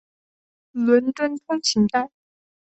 [0.71, 2.09] 伦敦通勤带。